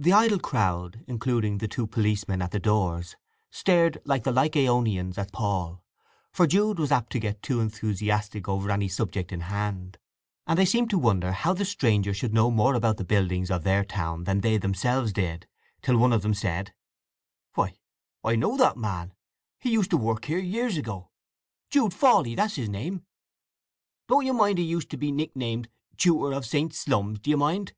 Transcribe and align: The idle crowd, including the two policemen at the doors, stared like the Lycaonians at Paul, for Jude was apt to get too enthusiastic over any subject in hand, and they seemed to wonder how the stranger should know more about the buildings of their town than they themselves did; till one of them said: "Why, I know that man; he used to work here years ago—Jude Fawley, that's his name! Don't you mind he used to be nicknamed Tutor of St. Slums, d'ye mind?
The 0.00 0.12
idle 0.12 0.40
crowd, 0.40 1.04
including 1.06 1.58
the 1.58 1.68
two 1.68 1.86
policemen 1.86 2.42
at 2.42 2.50
the 2.50 2.58
doors, 2.58 3.14
stared 3.52 3.98
like 4.04 4.24
the 4.24 4.32
Lycaonians 4.32 5.16
at 5.16 5.30
Paul, 5.30 5.84
for 6.32 6.48
Jude 6.48 6.80
was 6.80 6.90
apt 6.90 7.12
to 7.12 7.20
get 7.20 7.40
too 7.40 7.60
enthusiastic 7.60 8.48
over 8.48 8.68
any 8.72 8.88
subject 8.88 9.30
in 9.30 9.42
hand, 9.42 9.96
and 10.44 10.58
they 10.58 10.64
seemed 10.64 10.90
to 10.90 10.98
wonder 10.98 11.30
how 11.30 11.52
the 11.52 11.64
stranger 11.64 12.12
should 12.12 12.34
know 12.34 12.50
more 12.50 12.74
about 12.74 12.96
the 12.96 13.04
buildings 13.04 13.48
of 13.48 13.62
their 13.62 13.84
town 13.84 14.24
than 14.24 14.40
they 14.40 14.56
themselves 14.56 15.12
did; 15.12 15.46
till 15.82 15.96
one 15.98 16.12
of 16.12 16.22
them 16.22 16.34
said: 16.34 16.74
"Why, 17.54 17.76
I 18.24 18.34
know 18.34 18.56
that 18.56 18.76
man; 18.76 19.14
he 19.60 19.70
used 19.70 19.90
to 19.90 19.96
work 19.96 20.24
here 20.24 20.38
years 20.38 20.76
ago—Jude 20.76 21.94
Fawley, 21.94 22.34
that's 22.34 22.56
his 22.56 22.68
name! 22.68 23.04
Don't 24.08 24.26
you 24.26 24.32
mind 24.32 24.58
he 24.58 24.64
used 24.64 24.90
to 24.90 24.96
be 24.96 25.12
nicknamed 25.12 25.68
Tutor 25.96 26.32
of 26.32 26.44
St. 26.44 26.74
Slums, 26.74 27.20
d'ye 27.20 27.36
mind? 27.36 27.72